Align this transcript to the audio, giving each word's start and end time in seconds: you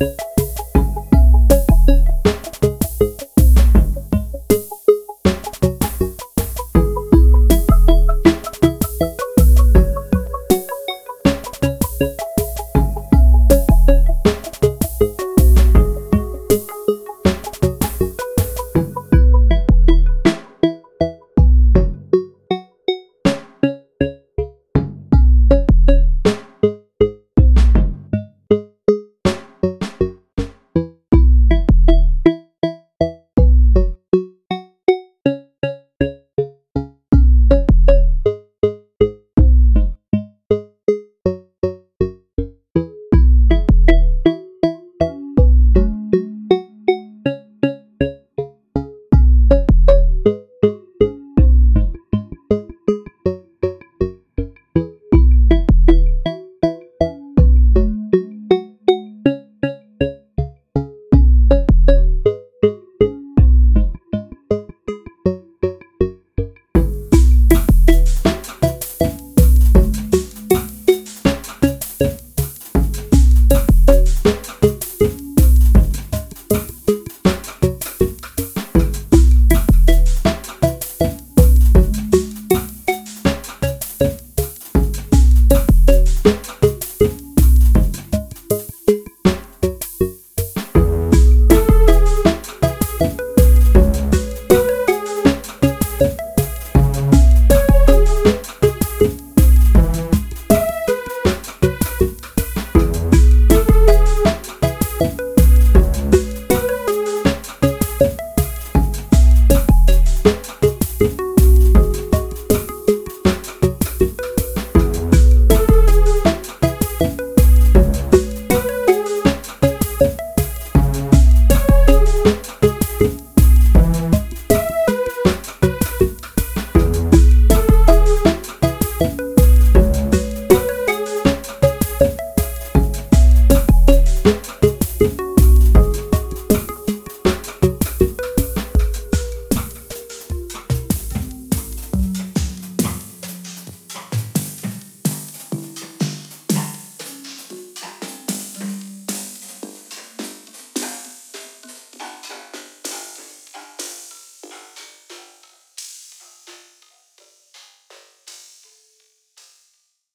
you 0.00 0.25